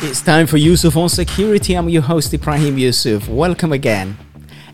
[0.00, 1.74] It's time for Yusuf on Security.
[1.74, 3.28] I'm your host, Ibrahim Yusuf.
[3.28, 4.16] Welcome again.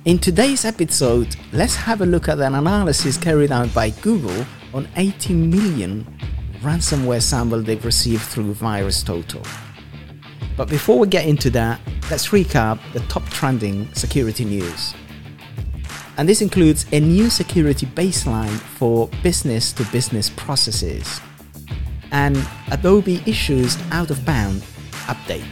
[0.05, 4.87] In today's episode, let's have a look at an analysis carried out by Google on
[4.97, 6.05] 80 million
[6.61, 9.49] ransomware samples they've received through VirusTotal.
[10.59, 11.81] But before we get into that,
[12.11, 14.93] let's recap the top trending security news.
[16.19, 21.23] And this includes a new security baseline for business to business processes
[22.13, 24.63] and Adobe issues out of bound
[25.07, 25.45] update.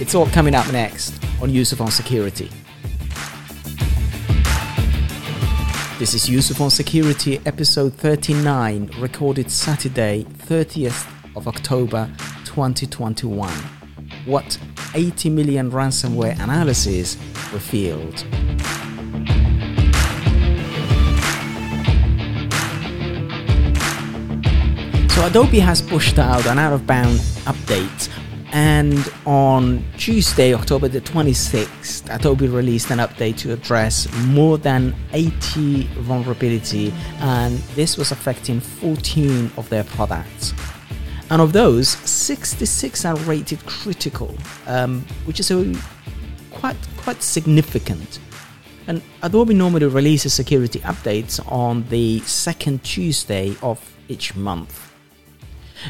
[0.00, 2.50] It's all coming up next on Yusuf on Security.
[5.98, 12.10] This is Yusuf on Security, episode 39, recorded Saturday, 30th of October
[12.44, 13.48] 2021.
[14.26, 14.58] What
[14.94, 17.16] 80 million ransomware analyses
[17.52, 18.24] revealed.
[25.22, 28.08] Adobe has pushed out an out of bound update
[28.50, 35.84] and on Tuesday, October the 26th, Adobe released an update to address more than 80
[36.00, 40.52] vulnerability and this was affecting 14 of their products.
[41.30, 44.36] And of those, 66 are rated critical,
[44.66, 45.72] um, which is a
[46.50, 48.18] quite quite significant.
[48.88, 54.91] And Adobe normally releases security updates on the second Tuesday of each month.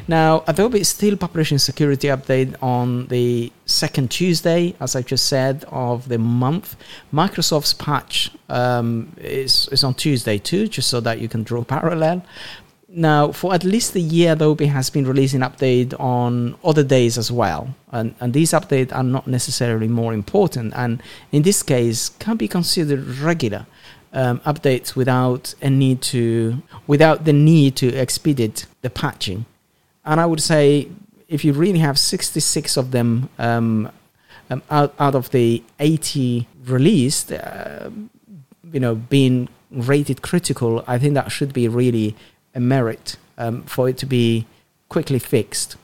[0.08, 5.64] Now, Adobe is still publishing security update on the second Tuesday, as I just said,
[5.68, 6.76] of the month.
[7.12, 12.24] Microsoft's patch um, is, is on Tuesday too, just so that you can draw parallel.
[12.94, 17.32] Now, for at least a year, Adobe has been releasing update on other days as
[17.32, 22.36] well, and, and these updates are not necessarily more important, and in this case, can
[22.36, 23.66] be considered regular
[24.12, 29.46] um, updates without a need to, without the need to expedite the patching
[30.04, 30.88] and I would say
[31.28, 33.90] if you really have 66 of them um,
[34.50, 37.90] um, out, out of the 80 released, uh,
[38.72, 42.14] you know, being rated critical, I think that should be really
[42.54, 44.46] a merit um, for it to be
[44.88, 45.76] quickly fixed.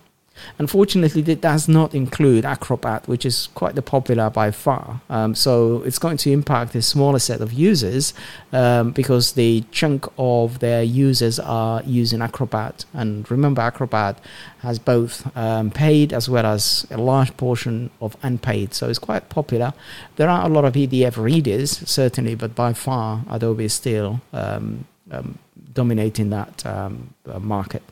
[0.58, 5.00] Unfortunately, it does not include Acrobat, which is quite the popular by far.
[5.10, 8.14] Um, so it's going to impact a smaller set of users
[8.52, 12.84] um, because the chunk of their users are using Acrobat.
[12.92, 14.18] And remember, Acrobat
[14.60, 18.74] has both um, paid as well as a large portion of unpaid.
[18.74, 19.72] So it's quite popular.
[20.16, 24.86] There are a lot of PDF readers, certainly, but by far, Adobe is still um,
[25.10, 25.38] um,
[25.72, 27.82] dominating that um, uh, market.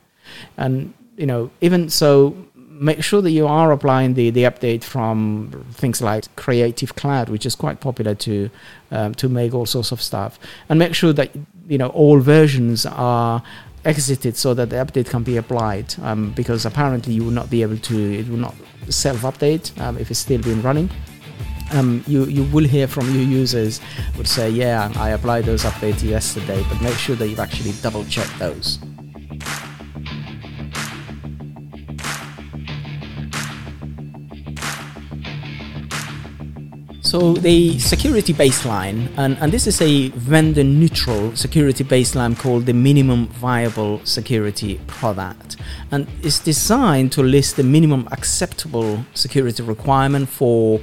[0.56, 5.64] And you know, even so, make sure that you are applying the, the update from
[5.72, 8.50] things like Creative Cloud, which is quite popular to
[8.90, 10.38] um, to make all sorts of stuff,
[10.68, 11.30] and make sure that
[11.68, 13.42] you know all versions are
[13.84, 15.94] exited so that the update can be applied.
[16.02, 18.54] Um, because apparently you will not be able to, it will not
[18.88, 20.90] self update um, if it's still been running.
[21.72, 23.80] Um, you you will hear from your users
[24.16, 28.04] would say, yeah, I applied those updates yesterday, but make sure that you've actually double
[28.04, 28.78] checked those.
[37.06, 42.72] So the security baseline, and, and this is a vendor neutral security baseline called the
[42.72, 45.56] minimum viable security product.
[45.92, 50.80] And it's designed to list the minimum acceptable security requirement for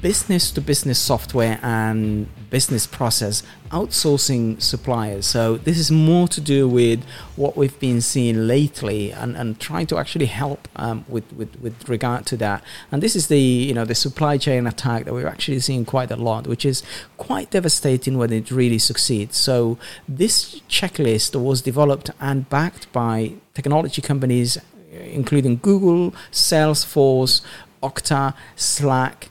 [0.00, 5.26] business to business software and business process outsourcing suppliers.
[5.26, 9.86] So this is more to do with what we've been seeing lately and, and trying
[9.88, 12.62] to actually help um, with, with, with regard to that.
[12.92, 16.10] And this is the you know the supply chain attack that we're actually seeing quite
[16.10, 16.82] a lot, which is
[17.16, 19.36] quite devastating when it really succeeds.
[19.36, 24.58] So this checklist was developed and backed by technology companies
[24.92, 27.42] including Google, Salesforce,
[27.82, 29.28] Okta, Slack,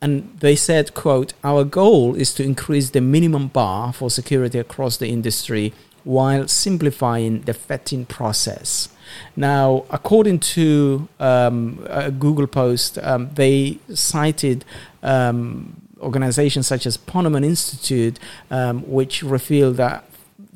[0.00, 4.96] and they said quote our goal is to increase the minimum bar for security across
[4.96, 5.72] the industry
[6.04, 8.88] while simplifying the vetting process.
[9.34, 14.64] Now according to um, a google post um, they cited
[15.02, 18.18] um, organizations such as ponemon institute
[18.50, 20.04] um, which revealed that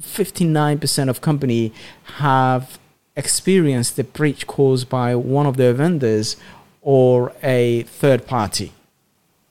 [0.01, 1.73] 59% of company
[2.17, 2.79] have
[3.17, 6.37] experienced the breach caused by one of their vendors
[6.83, 8.73] or a third party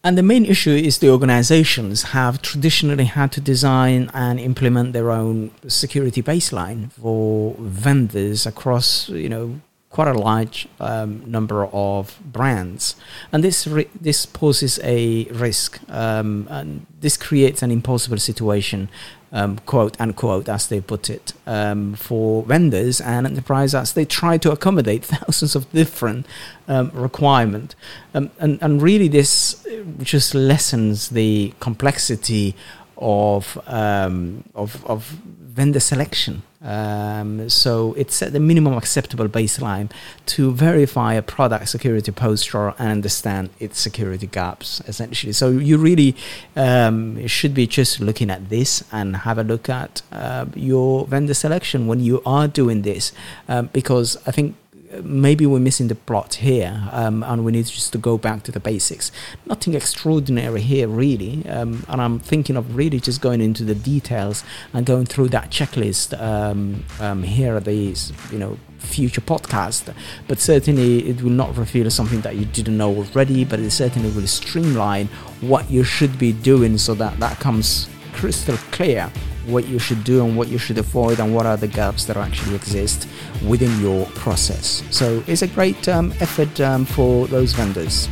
[0.04, 5.12] and the main issue is the organizations have traditionally had to design and implement their
[5.12, 12.96] own security baseline for vendors across, you know, quite a large um, number of brands,
[13.32, 18.90] and this re- this poses a risk, um, and this creates an impossible situation
[19.32, 24.38] um, quote unquote, as they put it, um, for vendors and enterprise as they try
[24.38, 26.26] to accommodate thousands of different
[26.68, 27.76] um, requirements.
[28.14, 29.66] Um, and, and really, this
[30.02, 32.56] just lessens the complexity
[32.98, 36.44] of, um, of, of vendor selection.
[36.62, 39.90] Um, so it set the minimum acceptable baseline
[40.28, 45.32] to verify a product security posture and understand its security gaps, essentially.
[45.32, 46.16] So you really
[46.56, 51.34] um, should be just looking at this and have a look at uh, your vendor
[51.34, 53.14] selection when you are doing this,
[53.48, 54.56] um, because I think
[55.04, 58.52] maybe we're missing the plot here um, and we need just to go back to
[58.52, 59.12] the basics.
[59.46, 61.48] Nothing extraordinary here really.
[61.48, 64.44] Um, and i'm thinking of really just going into the details
[64.74, 69.94] and going through that checklist um, um here at these you know future podcast.
[70.28, 74.10] But certainly it will not reveal something that you didn't know already but it certainly
[74.12, 75.08] will streamline
[75.42, 79.12] what you should be doing so that that comes crystal clear
[79.46, 82.18] what you should do and what you should avoid and what are the gaps that
[82.18, 83.08] actually exist
[83.48, 84.84] within your process.
[84.92, 88.08] So it's a great um, effort um, for those vendors.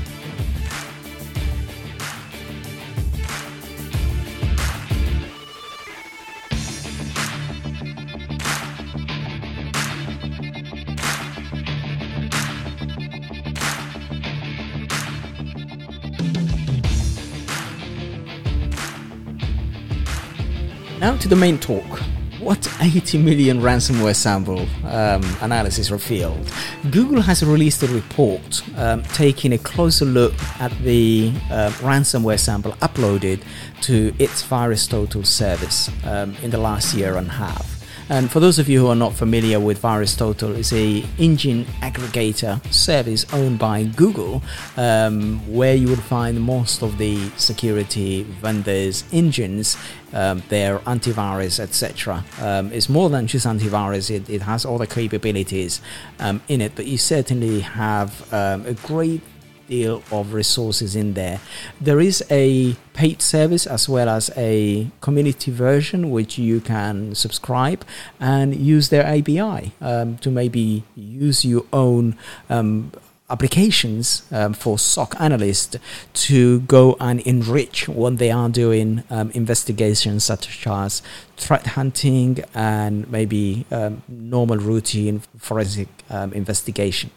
[21.27, 21.99] To the main talk.
[22.39, 26.51] What 80 million ransomware sample um, analysis revealed?
[26.91, 32.73] Google has released a report um, taking a closer look at the uh, ransomware sample
[32.73, 33.41] uploaded
[33.81, 37.76] to its VirusTotal service um, in the last year and a half.
[38.09, 42.65] And for those of you who are not familiar with VirusTotal, it's a engine aggregator
[42.73, 44.41] service owned by Google,
[44.77, 49.75] um, where you would find most of the security vendors' engines,
[50.13, 52.23] um, their antivirus, etc.
[52.39, 55.81] Um, it's more than just antivirus; it, it has the capabilities
[56.19, 56.75] um, in it.
[56.75, 59.21] But you certainly have um, a great
[59.67, 61.39] deal of resources in there.
[61.79, 67.85] There is a paid service as well as a community version which you can subscribe
[68.19, 72.17] and use their API um, to maybe use your own.
[72.49, 72.91] Um,
[73.29, 75.75] applications um, for SOC analysts
[76.13, 81.01] to go and enrich what they are doing um, investigations such as
[81.35, 87.11] threat hunting and maybe um, normal routine forensic um, investigation.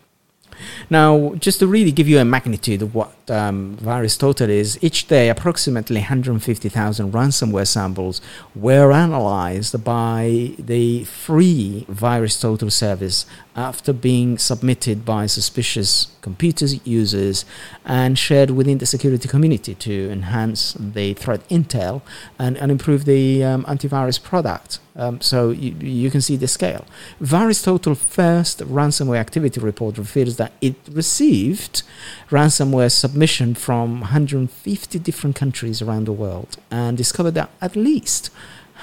[0.88, 5.28] Now, just to really give you a magnitude of what um, VirusTotal is, each day
[5.28, 8.20] approximately 150,000 ransomware samples
[8.54, 13.26] were analyzed by the free VirusTotal service
[13.60, 17.44] after being submitted by suspicious computers users
[17.84, 22.02] and shared within the security community to enhance the threat intel
[22.38, 24.78] and, and improve the um, antivirus product.
[24.96, 26.84] Um, so you, you can see the scale.
[27.22, 31.82] VirusTotal first ransomware activity report reveals that it received
[32.30, 38.30] ransomware submission from 150 different countries around the world and discovered that at least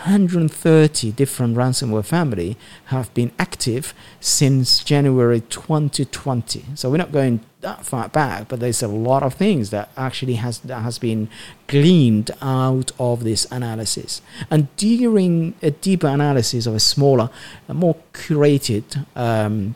[0.03, 2.55] 130 different ransomware family
[2.85, 6.63] have been active since January 2020.
[6.75, 10.35] So we're not going that far back, but there's a lot of things that actually
[10.35, 11.29] has that has been
[11.65, 14.21] gleaned out of this analysis.
[14.51, 17.29] And during a deeper analysis of a smaller,
[17.67, 19.75] a more curated um,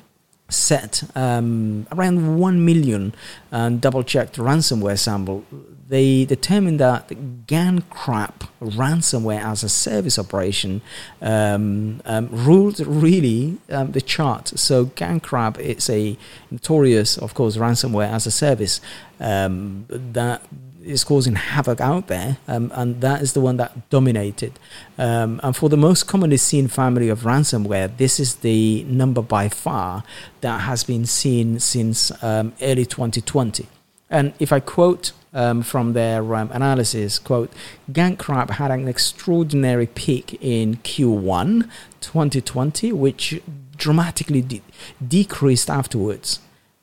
[0.50, 3.14] set um, around 1 million
[3.52, 5.44] um, double checked ransomware sample
[5.92, 7.10] they determined that
[7.48, 10.82] GandCrab ransomware as a service operation
[11.22, 14.54] um, um, ruled really um, the chart.
[14.56, 16.18] So GandCrab is a
[16.50, 18.80] notorious, of course, ransomware as a service
[19.20, 20.42] um, that
[20.82, 24.54] is causing havoc out there, um, and that is the one that dominated.
[24.98, 29.50] Um, and for the most commonly seen family of ransomware, this is the number by
[29.50, 30.06] far
[30.40, 33.68] that has been seen since early 2020.
[34.10, 37.52] And if I quote um, from their um, analysis, quote,
[37.92, 41.70] GandCrab had an extraordinary peak in Q1
[42.02, 43.42] 2020, which
[43.78, 44.62] dramatically de-
[45.06, 46.40] decreased afterwards.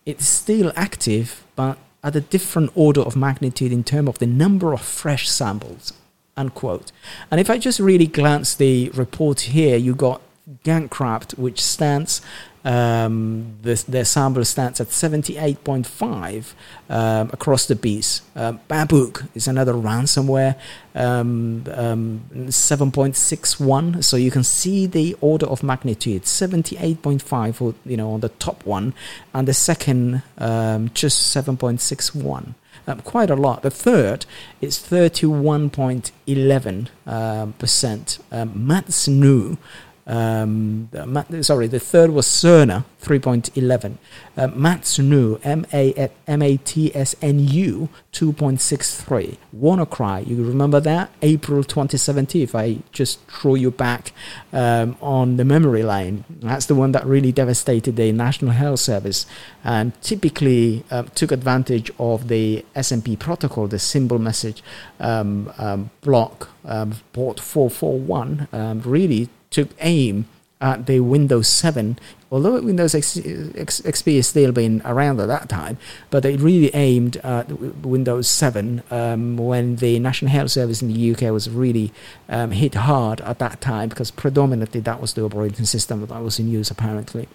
[0.07, 4.73] It's still active, but at a different order of magnitude in terms of the number
[4.73, 5.93] of fresh samples,
[6.37, 6.91] unquote.
[7.31, 10.23] And if I just really glance the report here, you got
[10.65, 12.21] GandCrab, which stands
[12.65, 16.53] um, the, their sample stands at 78.5
[16.91, 18.23] um, across the piece.
[18.37, 20.57] Um, Babuk is another ransomware,
[20.95, 24.05] um, um 7.61.
[24.05, 28.67] So you can see the order of magnitude, 78.5 for, you know, on the top
[28.67, 28.93] one,
[29.33, 32.55] and the second um, just 7.61.
[32.87, 33.63] um, quite a lot.
[33.63, 34.27] The third
[34.61, 38.19] is 31.11 um, percent.
[38.31, 38.67] Um,
[40.09, 40.89] um,
[41.43, 43.99] sorry, the third was Cerber, 3.11.
[44.37, 45.39] Uh, Matsnu,
[46.27, 49.37] M-A-T-S-N-U, 2.63.
[49.55, 51.11] WannaCry, you remember that?
[51.21, 54.13] April 2017, if I just throw you back
[54.51, 56.25] um, on the memory lane.
[56.31, 59.27] That's the one that really devastated the National Health Service
[59.63, 64.63] and typically uh, took advantage of the SMB protocol, the symbol message
[65.01, 66.49] um, um block,
[67.13, 70.27] port 441, um, really took aim
[70.61, 71.99] at the Windows 7,
[72.33, 75.79] although Windows XP is still been around at that time,
[76.11, 77.51] but they really aimed at
[77.87, 81.93] Windows 7 um, when the National Health Service in the UK was really
[82.29, 86.39] um, hit hard at that time because predominantly that was the operating system that was
[86.41, 87.29] in use apparently.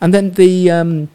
[0.00, 1.10] And then the um,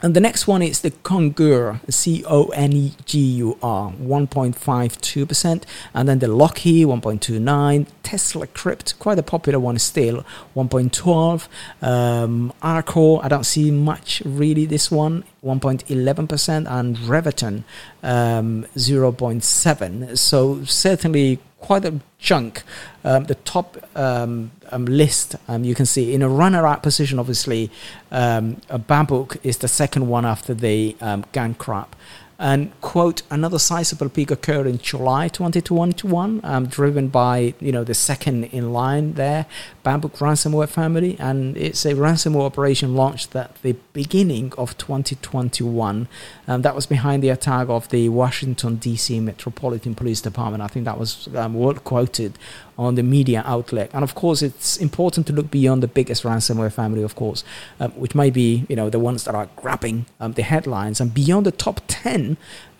[0.00, 5.62] and the next one is the Congur, C O N E G U R, 1.52%.
[5.92, 7.86] And then the Locky, 1.29.
[8.04, 10.24] Tesla Crypt, quite a popular one still,
[10.56, 11.48] 1.12.
[11.82, 16.70] Um, Arco, I don't see much really this one, 1.11%.
[16.70, 17.64] And Reveton,
[18.02, 20.16] um, 0.7.
[20.16, 22.62] So certainly quite a chunk.
[23.04, 27.18] Um, the top um, um, list um, you can see in a runner-up position.
[27.18, 27.70] Obviously,
[28.10, 31.88] um, Babuk is the second one after the um, GandCrab.
[32.40, 37.94] And quote, another sizable peak occurred in July 2021, um, driven by you know the
[37.94, 39.46] second in line there,
[39.84, 46.06] Babuk ransomware family, and it's a ransomware operation launched at the beginning of 2021.
[46.46, 49.18] Um, that was behind the attack of the Washington D.C.
[49.18, 50.62] Metropolitan Police Department.
[50.62, 52.38] I think that was um, well quoted
[52.78, 53.90] on the media outlet.
[53.92, 57.42] And of course, it's important to look beyond the biggest ransomware family, of course,
[57.80, 61.12] um, which may be you know the ones that are grabbing um, the headlines, and
[61.12, 62.27] beyond the top 10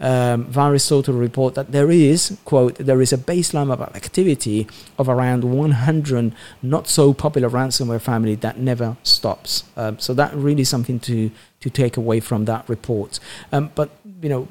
[0.00, 4.66] um, VirusTotal report that there is, quote, there is a baseline of activity
[4.98, 9.64] of around 100 not so popular ransomware family that never stops.
[9.76, 13.18] Um, so that really is something to to take away from that report.
[13.52, 13.90] Um, but
[14.22, 14.48] you know,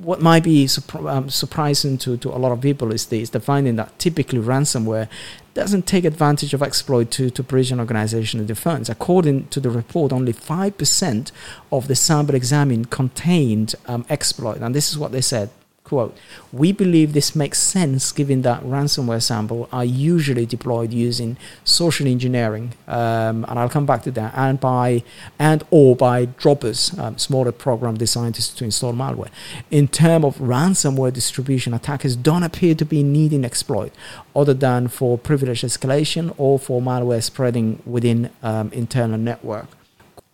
[0.00, 3.30] what might be surpri- um, surprising to, to a lot of people is the, is
[3.30, 5.08] the finding that typically ransomware
[5.54, 8.88] doesn't take advantage of exploit to, to bridge an organizational defense.
[8.88, 11.32] According to the report, only 5%
[11.72, 14.58] of the sample examined contained um, exploit.
[14.58, 15.50] And this is what they said
[15.88, 16.14] Quote,
[16.52, 22.74] we believe this makes sense given that ransomware samples are usually deployed using social engineering,
[22.86, 25.02] um, and I'll come back to that, and by
[25.38, 29.30] and or by droppers, um, smaller program designed to, install malware.
[29.70, 33.92] In terms of ransomware distribution, attackers don't appear to be needing exploit
[34.36, 39.77] other than for privilege escalation or for malware spreading within um, internal network.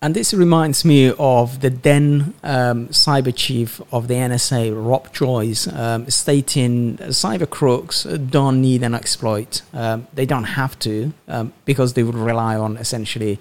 [0.04, 5.66] And this reminds me of the then um, cyber chief of the NSA, Rob Joyce,
[5.66, 9.62] um, stating cyber crooks don't need an exploit.
[9.72, 13.40] Um, they don't have to um, because they would rely on essentially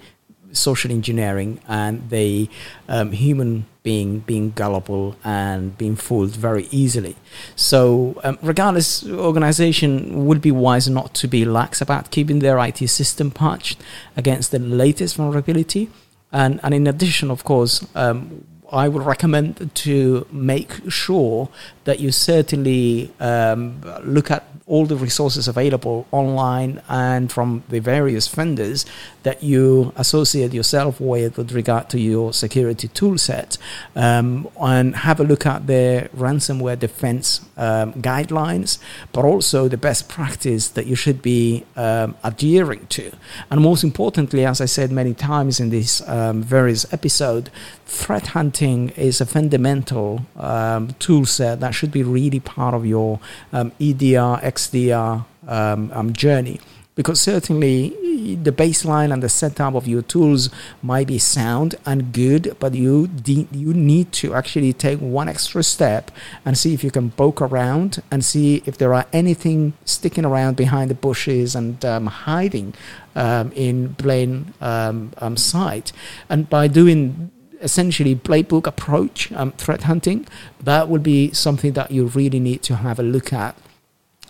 [0.52, 2.48] social engineering and the
[2.88, 7.14] um, human being being gullible and being fooled very easily.
[7.54, 12.88] So, um, regardless, organization would be wise not to be lax about keeping their IT
[12.88, 13.78] system patched
[14.16, 15.90] against the latest vulnerability
[16.34, 21.48] and, and in addition, of course, um, I would recommend to make sure
[21.84, 28.26] that you certainly um, look at all the resources available online and from the various
[28.28, 28.86] vendors
[29.22, 33.58] that you associate yourself with with regard to your security toolset
[33.94, 38.78] um, and have a look at the ransomware defense um, guidelines
[39.12, 43.12] but also the best practice that you should be um, adhering to.
[43.50, 47.50] And most importantly as i said many times in this um, various episode
[47.84, 53.20] threat hunting is a fundamental um, tool set should be really part of your
[53.52, 56.60] um, EDR, XDR um, um, journey.
[56.94, 57.88] Because certainly
[58.36, 60.48] the baseline and the setup of your tools
[60.80, 65.64] might be sound and good, but you de- you need to actually take one extra
[65.64, 66.12] step
[66.44, 70.56] and see if you can poke around and see if there are anything sticking around
[70.56, 72.74] behind the bushes and um, hiding
[73.16, 75.92] um, in plain um, um, sight.
[76.28, 77.32] And by doing
[77.64, 80.26] essentially playbook approach um, threat hunting,
[80.62, 83.56] that would be something that you really need to have a look at.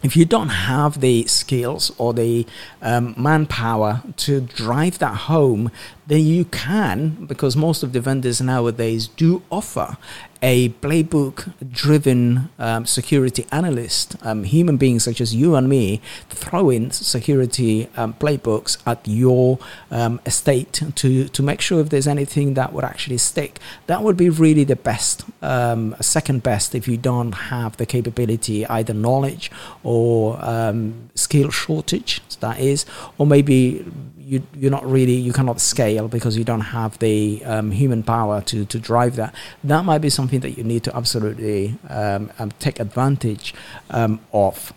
[0.03, 2.47] If you don't have the skills or the
[2.83, 5.71] um, manpower to drive that home,
[6.07, 9.97] then you can, because most of the vendors nowadays do offer
[10.45, 16.69] a playbook driven um, security analyst, um, human beings such as you and me, throw
[16.69, 19.59] in security um, playbooks at your
[19.91, 23.59] um, estate to, to make sure if there's anything that would actually stick.
[23.87, 28.67] That would be really the best, um, second best if you don't have the capability,
[28.67, 29.51] either knowledge
[29.83, 32.85] or um, skill shortage, that is,
[33.17, 33.87] or maybe
[34.27, 38.41] you, you're not really you cannot scale because you don't have the um, human power
[38.43, 39.35] to, to drive that.
[39.63, 43.55] That might be something that you need to absolutely um, um, take advantage
[43.91, 44.73] um, of.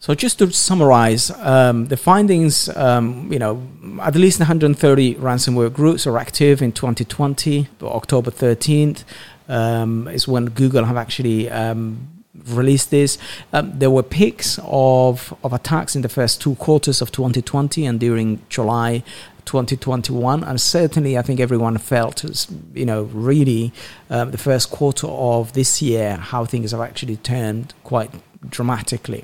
[0.00, 3.62] So just to summarize um, the findings um, you know
[4.02, 9.04] at least 130 ransomware groups are active in 2020 october 13th
[10.12, 11.48] is when google have actually
[12.46, 13.18] released this.
[13.52, 18.00] Um, there were peaks of, of attacks in the first two quarters of 2020 and
[18.00, 19.02] during July
[19.44, 22.24] 2021 and certainly i think everyone felt
[22.72, 23.74] you know really
[24.08, 28.10] um, the first quarter of this year how things have actually turned quite
[28.48, 29.22] dramatically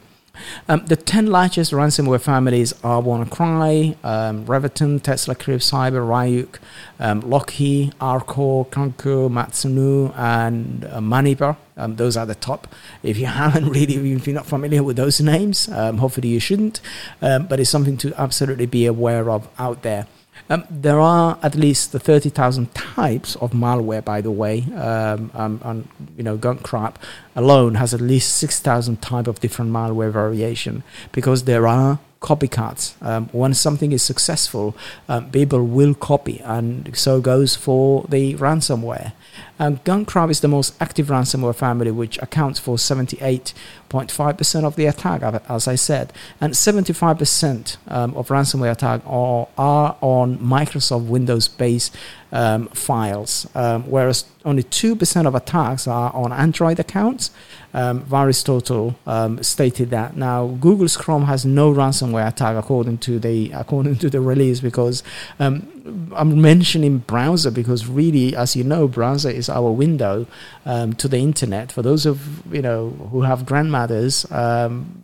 [0.68, 6.58] um, the 10 largest ransomware families are WannaCry, um, Reveton, Tesla Crypt, Cyber, Ryuk,
[6.98, 11.56] um, Lockheed, Arco, Kanko, Matsunu, and uh.
[11.76, 12.66] Um, those are the top.
[13.02, 16.80] If you haven't really, if you're not familiar with those names, um, hopefully you shouldn't.
[17.22, 20.06] Um, but it's something to absolutely be aware of out there.
[20.48, 24.62] Um, there are at least 30,000 types of malware, by the way.
[24.74, 26.96] Um, um, and, you know, GandCrab
[27.36, 30.82] alone has at least 6,000 type of different malware variation
[31.12, 33.00] because there are copycats.
[33.02, 34.76] Um, when something is successful,
[35.08, 39.12] um, people will copy, and so goes for the ransomware.
[39.60, 45.22] And GandCrab is the most active ransomware family, which accounts for 78.5% of the attack,
[45.50, 46.14] as I said.
[46.40, 51.94] And 75% um, of ransomware attack are, are on Microsoft Windows-based
[52.32, 57.30] um, files, um, whereas only 2% of attacks are on Android accounts.
[57.74, 60.16] Um, VirusTotal um, stated that.
[60.16, 65.04] Now, Google's Chrome has no ransomware attack according to the according to the release because
[65.38, 70.26] um, I'm mentioning browser because really, as you know, browser is our window
[70.64, 71.72] um, to the internet.
[71.72, 75.02] For those of you know who have grandmothers, um,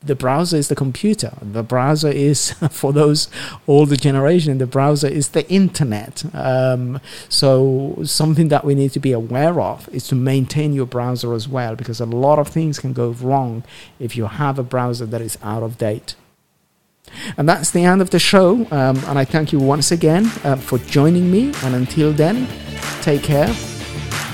[0.00, 1.32] the browser is the computer.
[1.42, 3.28] The browser is for those
[3.66, 4.58] older generation.
[4.58, 6.24] The browser is the internet.
[6.34, 11.34] Um, so something that we need to be aware of is to maintain your browser
[11.34, 13.64] as well, because a lot of things can go wrong
[13.98, 16.14] if you have a browser that is out of date.
[17.36, 18.66] And that's the end of the show.
[18.70, 21.52] Um, and I thank you once again uh, for joining me.
[21.64, 22.46] And until then,
[23.02, 23.48] take care,